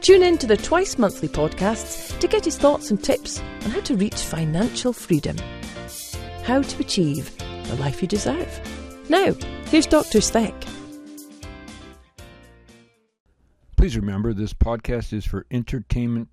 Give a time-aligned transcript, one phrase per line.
[0.00, 3.80] Tune in to the twice monthly podcasts to get his thoughts and tips on how
[3.80, 5.36] to reach financial freedom.
[6.42, 8.60] How to achieve the life you deserve.
[9.10, 9.34] Now,
[9.66, 10.22] here's Dr.
[10.22, 10.54] Speck.
[13.76, 16.28] Please remember this podcast is for entertainment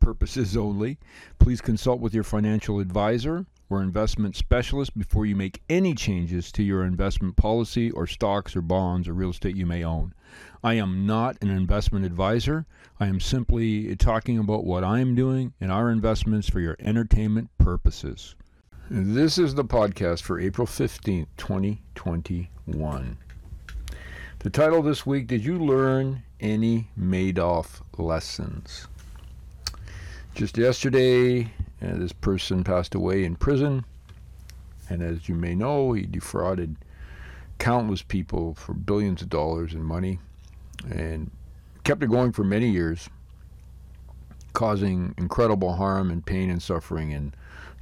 [0.00, 0.98] purposes only.
[1.38, 6.62] Please consult with your financial advisor or investment specialist before you make any changes to
[6.62, 10.14] your investment policy or stocks or bonds or real estate you may own.
[10.64, 12.66] I am not an investment advisor.
[13.00, 17.50] I am simply talking about what I am doing and our investments for your entertainment
[17.58, 18.36] purposes.
[18.90, 23.16] This is the podcast for April 15th, 2021.
[24.40, 28.88] The title this week Did you learn any Madoff lessons?
[30.34, 31.44] Just yesterday,
[31.80, 33.84] uh, this person passed away in prison.
[34.88, 36.76] And as you may know, he defrauded
[37.62, 40.18] countless people for billions of dollars in money
[40.90, 41.30] and
[41.84, 43.08] kept it going for many years,
[44.52, 47.32] causing incredible harm and pain and suffering in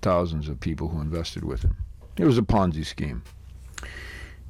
[0.02, 1.74] thousands of people who invested with him.
[2.18, 3.22] It was a Ponzi scheme.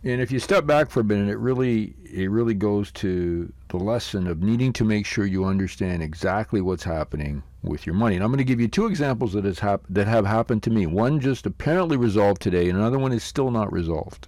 [0.02, 3.76] And if you step back for a minute, it really it really goes to the
[3.76, 8.16] lesson of needing to make sure you understand exactly what's happening with your money.
[8.16, 10.70] And I'm going to give you two examples that has hap- that have happened to
[10.70, 10.86] me.
[10.86, 14.26] One just apparently resolved today, and another one is still not resolved.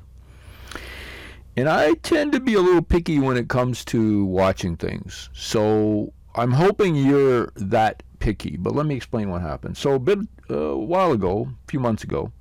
[1.57, 5.29] And I tend to be a little picky when it comes to watching things.
[5.35, 8.57] So I'm hoping you're that picky.
[8.57, 9.77] But let me explain what happened.
[9.77, 10.19] So a bit
[10.51, 12.33] uh, a while ago, a few months ago,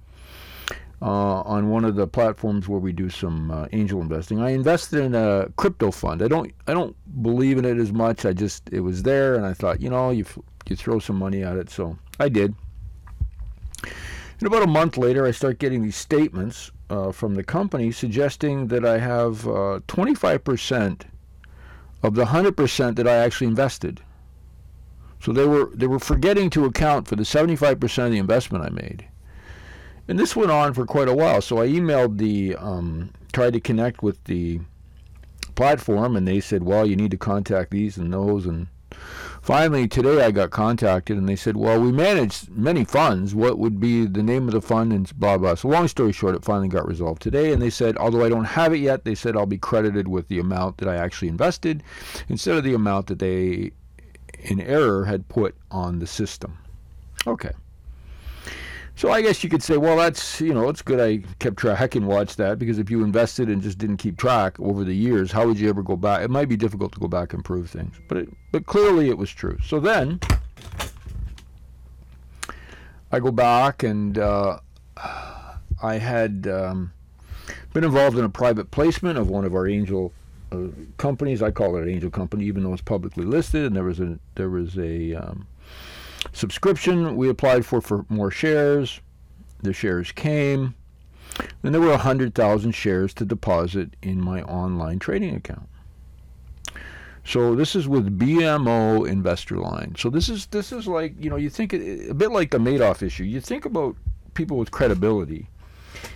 [1.02, 5.00] uh, on one of the platforms where we do some uh, angel investing, I invested
[5.00, 6.22] in a crypto fund.
[6.22, 8.26] I don't I don't believe in it as much.
[8.26, 10.26] I just it was there, and I thought, you know, you
[10.68, 11.70] you throw some money at it.
[11.70, 12.54] So I did.
[13.84, 18.68] And about a month later, I start getting these statements uh, from the company suggesting
[18.68, 21.02] that I have uh, 25%
[22.04, 24.02] of the 100% that I actually invested.
[25.22, 28.70] So they were they were forgetting to account for the 75% of the investment I
[28.70, 29.08] made.
[30.08, 31.42] And this went on for quite a while.
[31.42, 34.60] So I emailed the um, tried to connect with the
[35.56, 38.68] platform, and they said, "Well, you need to contact these and those." And
[39.42, 43.36] finally, today I got contacted, and they said, "Well, we manage many funds.
[43.36, 45.56] What would be the name of the fund?" And blah blah.
[45.56, 48.46] So long story short, it finally got resolved today, and they said, although I don't
[48.46, 51.84] have it yet, they said I'll be credited with the amount that I actually invested
[52.30, 53.72] instead of the amount that they
[54.44, 56.58] in error had put on the system.
[57.28, 57.52] Okay.
[59.02, 61.96] So I guess you could say, well, that's you know, it's good I kept track
[61.96, 65.32] and watched that because if you invested and just didn't keep track over the years,
[65.32, 66.22] how would you ever go back?
[66.22, 69.18] It might be difficult to go back and prove things, but it, but clearly it
[69.18, 69.58] was true.
[69.66, 70.20] So then
[73.12, 74.60] I go back and uh,
[75.82, 76.94] I had um,
[77.74, 80.14] been involved in a private placement of one of our angel
[80.52, 81.42] uh, companies.
[81.42, 83.66] I call it an angel company, even though it's publicly listed.
[83.66, 85.48] And there was a there was a um,
[86.34, 89.02] subscription we applied for for more shares.
[89.64, 90.76] The shares came,
[91.64, 95.70] and there were hundred thousand shares to deposit in my online trading account.
[97.24, 99.94] So this is with BMO Investor Line.
[99.98, 103.04] So this is this is like you know you think a bit like the Madoff
[103.04, 103.24] issue.
[103.24, 103.96] You think about
[104.34, 105.48] people with credibility,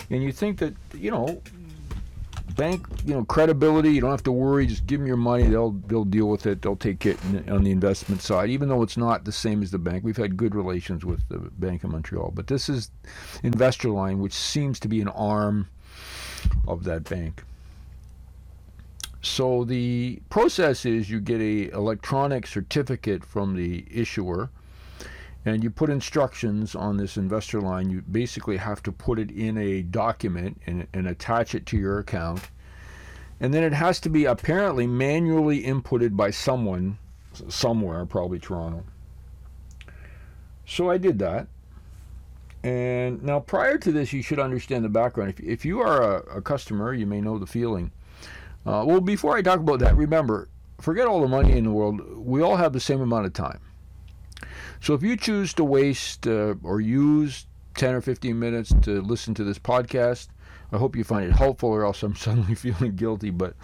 [0.09, 1.41] and you think that you know
[2.55, 3.91] bank, you know, credibility.
[3.91, 4.65] You don't have to worry.
[4.67, 5.43] Just give them your money.
[5.43, 6.61] They'll they'll deal with it.
[6.61, 7.17] They'll take it
[7.49, 10.03] on the investment side, even though it's not the same as the bank.
[10.03, 12.91] We've had good relations with the Bank of Montreal, but this is
[13.43, 15.67] Investor Line, which seems to be an arm
[16.67, 17.43] of that bank.
[19.21, 24.51] So the process is you get a electronic certificate from the issuer
[25.45, 27.89] and you put instructions on this investor line.
[27.89, 31.99] You basically have to put it in a document and, and attach it to your
[31.99, 32.49] account.
[33.39, 36.97] And then it has to be apparently manually inputted by someone
[37.47, 38.83] somewhere, probably Toronto.
[40.65, 41.47] So I did that.
[42.63, 45.29] And now, prior to this, you should understand the background.
[45.29, 47.91] If, if you are a, a customer, you may know the feeling.
[48.65, 50.49] Uh, well, before I talk about that, remember,
[50.79, 52.01] forget all the money in the world.
[52.17, 53.59] We all have the same amount of time.
[54.81, 57.45] So if you choose to waste uh, or use
[57.75, 60.27] 10 or 15 minutes to listen to this podcast,
[60.71, 63.29] I hope you find it helpful, or else I'm suddenly feeling guilty.
[63.29, 63.55] But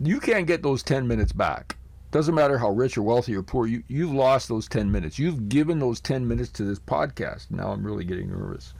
[0.00, 1.76] you can't get those 10 minutes back.
[2.10, 5.18] Doesn't matter how rich or wealthy or poor, you, you've lost those 10 minutes.
[5.18, 7.50] You've given those 10 minutes to this podcast.
[7.50, 8.72] Now I'm really getting nervous.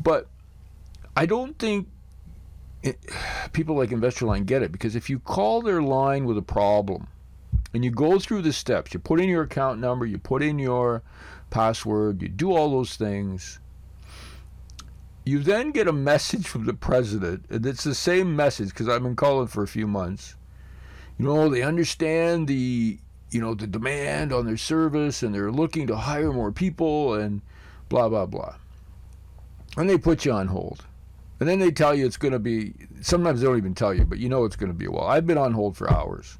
[0.00, 0.28] But
[1.14, 1.88] I don't think
[2.82, 2.98] it,
[3.52, 7.06] people like InvestorLine get it because if you call their line with a problem
[7.74, 10.58] and you go through the steps, you put in your account number, you put in
[10.58, 11.02] your
[11.50, 13.60] password, you do all those things,
[15.24, 19.02] you then get a message from the president, and it's the same message because I've
[19.02, 20.34] been calling for a few months.
[21.18, 22.98] You know, they understand the
[23.30, 27.40] you know the demand on their service, and they're looking to hire more people, and
[27.88, 28.56] blah blah blah.
[29.76, 30.84] And they put you on hold,
[31.40, 32.74] and then they tell you it's going to be.
[33.00, 35.06] Sometimes they don't even tell you, but you know it's going to be a while.
[35.06, 36.38] I've been on hold for hours,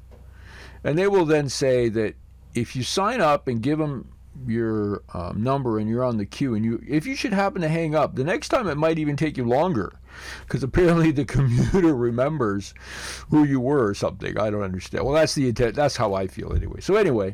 [0.83, 2.15] and they will then say that
[2.53, 4.09] if you sign up and give them
[4.47, 7.67] your um, number and you're on the queue and you if you should happen to
[7.67, 9.93] hang up the next time it might even take you longer
[10.41, 12.73] because apparently the computer remembers
[13.29, 14.37] who you were or something.
[14.39, 15.05] I don't understand.
[15.05, 16.81] Well that's the intent that's how i feel anyway.
[16.81, 17.33] So anyway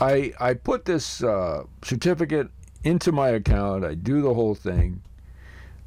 [0.00, 2.48] i i put this uh, certificate
[2.84, 3.84] into my account.
[3.84, 5.02] I do the whole thing.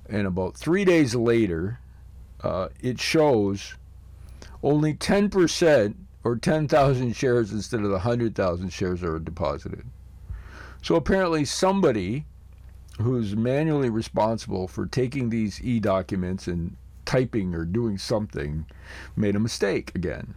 [0.10, 1.80] And about three days later
[2.42, 3.76] uh, it shows
[4.62, 9.86] only 10% or 10,000 shares instead of the 100,000 shares that are deposited.
[10.82, 12.26] So apparently, somebody
[13.02, 16.76] who's manually responsible for taking these e documents and
[17.06, 18.66] typing or doing something
[19.16, 20.36] made a mistake again.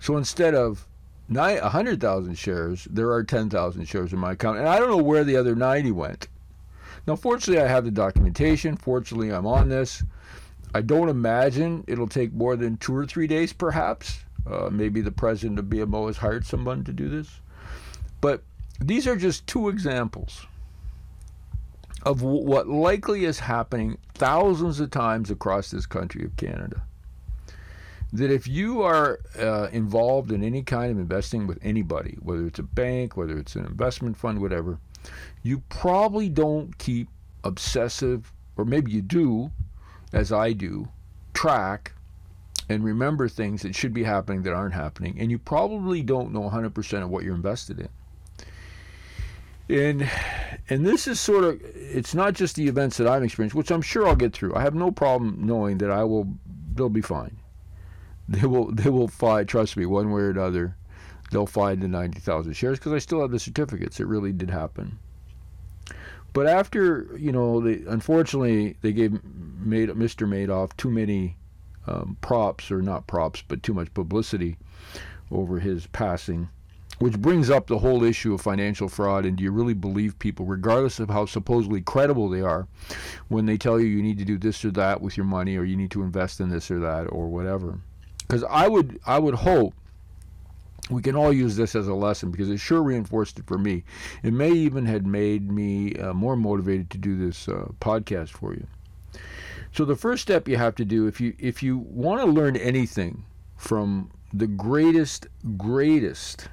[0.00, 0.86] So instead of
[1.28, 4.58] 100,000 shares, there are 10,000 shares in my account.
[4.58, 6.28] And I don't know where the other 90 went.
[7.06, 8.76] Now, fortunately, I have the documentation.
[8.76, 10.02] Fortunately, I'm on this.
[10.74, 14.23] I don't imagine it'll take more than two or three days, perhaps.
[14.50, 17.40] Uh, maybe the president of BMO has hired someone to do this.
[18.20, 18.42] But
[18.80, 20.46] these are just two examples
[22.02, 26.82] of w- what likely is happening thousands of times across this country of Canada.
[28.12, 32.58] That if you are uh, involved in any kind of investing with anybody, whether it's
[32.58, 34.78] a bank, whether it's an investment fund, whatever,
[35.42, 37.08] you probably don't keep
[37.42, 39.50] obsessive, or maybe you do,
[40.12, 40.88] as I do,
[41.32, 41.92] track
[42.68, 46.42] and remember things that should be happening that aren't happening, and you probably don't know
[46.42, 47.88] 100% of what you're invested in.
[49.66, 50.10] And
[50.68, 53.80] and this is sort of it's not just the events that I've experienced, which I'm
[53.80, 54.54] sure I'll get through.
[54.54, 56.28] I have no problem knowing that I will
[56.74, 57.38] they'll be fine.
[58.28, 60.76] They will they will find trust me one way or another.
[61.30, 63.98] They'll find the 90,000 shares because I still have the certificates.
[63.98, 64.98] It really did happen.
[66.32, 70.28] But after, you know, they, unfortunately, they gave made Mr.
[70.28, 71.36] Madoff too many
[71.86, 74.56] um, props, or not props, but too much publicity
[75.30, 76.48] over his passing,
[76.98, 79.24] which brings up the whole issue of financial fraud.
[79.24, 82.66] And do you really believe people, regardless of how supposedly credible they are,
[83.28, 85.64] when they tell you you need to do this or that with your money, or
[85.64, 87.78] you need to invest in this or that, or whatever?
[88.18, 89.74] Because I would, I would hope
[90.90, 93.84] we can all use this as a lesson because it sure reinforced it for me.
[94.22, 98.52] It may even had made me uh, more motivated to do this uh, podcast for
[98.52, 98.66] you.
[99.74, 102.56] So the first step you have to do if you if you want to learn
[102.56, 103.24] anything
[103.56, 105.26] from the greatest
[105.56, 106.48] greatest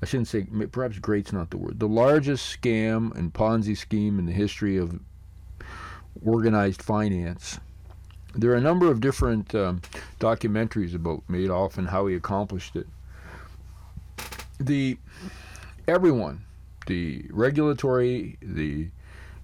[0.00, 4.26] I shouldn't say perhaps great's not the word the largest scam and Ponzi scheme in
[4.26, 5.00] the history of
[6.24, 7.58] organized finance.
[8.36, 9.80] There are a number of different um,
[10.20, 12.86] documentaries about Madoff and how he accomplished it.
[14.60, 14.98] The
[15.88, 16.44] everyone,
[16.86, 18.90] the regulatory, the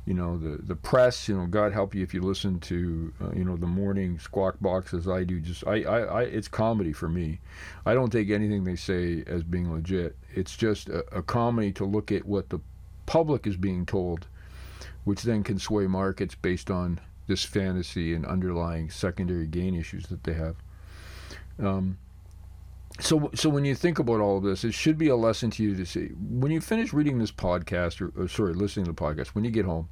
[0.06, 3.30] you know the the press you know god help you if you listen to uh,
[3.34, 5.40] you know the morning squawk box as i do.
[5.40, 7.40] Just I, I, I it's comedy for me.
[7.84, 10.16] I don't take anything they say as being legit.
[10.34, 12.60] It's just a, a comedy to look at what the
[13.04, 14.26] public is being told
[15.06, 16.98] which then can sway markets based on
[17.28, 20.56] this fantasy and underlying secondary gain issues that they have.
[21.60, 21.96] Um,
[23.00, 25.62] so so when you think about all of this, it should be a lesson to
[25.62, 29.00] you to see when you finish reading this podcast or, or sorry, listening to the
[29.00, 29.28] podcast.
[29.28, 29.88] When you get home,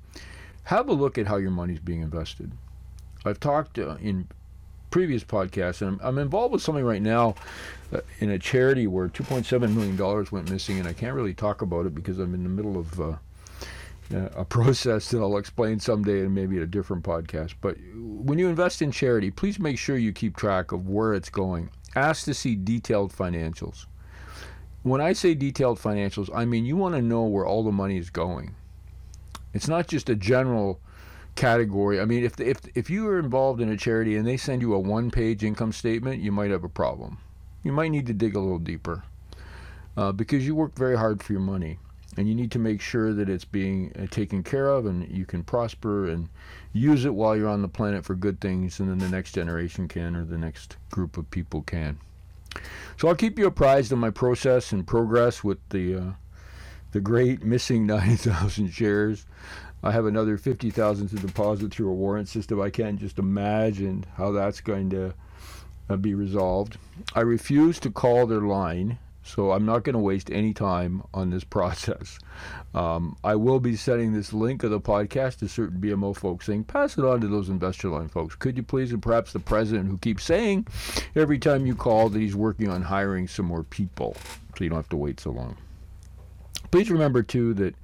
[0.64, 2.52] have a look at how your money is being invested.
[3.24, 4.28] I've talked uh, in
[4.90, 7.34] previous podcasts, and I'm, I'm, involved with something right now
[7.92, 11.62] uh, in a charity where 2.7 million dollars went missing, and I can't really talk
[11.62, 13.16] about it because I'm in the middle of uh,
[14.12, 17.54] a process that I'll explain someday and maybe at a different podcast.
[17.60, 21.30] But when you invest in charity, please make sure you keep track of where it's
[21.30, 23.86] going ask to see detailed financials.
[24.82, 27.96] When I say detailed financials, I mean you want to know where all the money
[27.96, 28.54] is going.
[29.52, 30.80] It's not just a general
[31.36, 32.00] category.
[32.00, 34.74] I mean, if if if you are involved in a charity and they send you
[34.74, 37.18] a one-page income statement, you might have a problem.
[37.62, 39.04] You might need to dig a little deeper
[39.96, 41.78] uh, because you work very hard for your money,
[42.16, 45.24] and you need to make sure that it's being uh, taken care of and you
[45.26, 46.28] can prosper and
[46.72, 49.88] use it while you're on the planet for good things, and then the next generation
[49.88, 51.98] can or the next group of people can.
[52.96, 56.12] So I'll keep you apprised of my process and progress with the uh,
[56.92, 59.26] the great missing 90,000 shares.
[59.82, 62.60] I have another 50,000 to deposit through a warrant system.
[62.60, 65.12] I can't just imagine how that's going to
[65.90, 66.78] uh, be resolved.
[67.14, 71.30] I refuse to call their line, so I'm not going to waste any time on
[71.30, 72.18] this process.
[72.74, 76.64] Um, I will be sending this link of the podcast to certain BMO folks saying,
[76.64, 78.36] pass it on to those investor line folks.
[78.36, 78.92] Could you please?
[78.92, 80.66] And perhaps the president who keeps saying
[81.16, 84.16] every time you call that he's working on hiring some more people
[84.56, 85.56] so you don't have to wait so long.
[86.70, 87.74] Please remember, too, that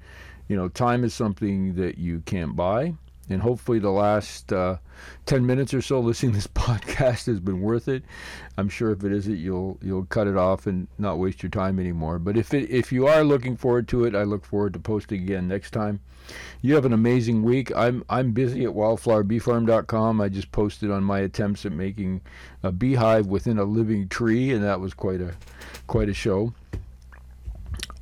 [0.51, 2.93] you know, time is something that you can't buy.
[3.31, 4.77] And hopefully, the last uh,
[5.25, 8.03] 10 minutes or so listening to this podcast has been worth it.
[8.57, 11.79] I'm sure if it isn't, you'll you'll cut it off and not waste your time
[11.79, 12.19] anymore.
[12.19, 15.21] But if it, if you are looking forward to it, I look forward to posting
[15.21, 15.99] again next time.
[16.61, 17.75] You have an amazing week.
[17.75, 20.21] I'm I'm busy at wildflowerbeefarm.com.
[20.21, 22.21] I just posted on my attempts at making
[22.63, 25.33] a beehive within a living tree, and that was quite a
[25.87, 26.53] quite a show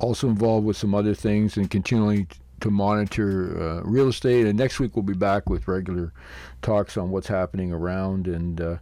[0.00, 2.26] also involved with some other things and continuing
[2.60, 4.46] to monitor uh, real estate.
[4.46, 6.12] And next week we'll be back with regular
[6.62, 8.76] talks on what's happening around and uh,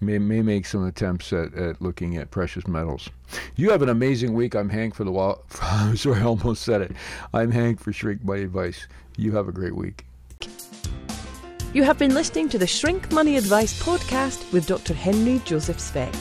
[0.00, 3.08] may, may make some attempts at, at looking at precious metals.
[3.56, 4.54] You have an amazing week.
[4.54, 5.44] I'm Hank for the wall.
[5.94, 6.92] Sorry, I almost said it.
[7.32, 8.86] I'm Hank for Shrink Money Advice.
[9.16, 10.06] You have a great week.
[11.72, 14.92] You have been listening to the Shrink Money Advice podcast with Dr.
[14.92, 16.12] Henry Joseph Speck.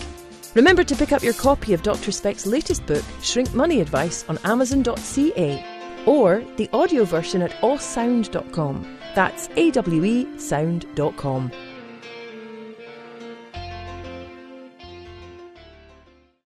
[0.54, 2.12] Remember to pick up your copy of Dr.
[2.12, 5.69] Speck's latest book, Shrink Money Advice, on Amazon.ca
[6.06, 8.98] or the audio version at awesound.com.
[9.16, 11.52] That's A W E awesound.com.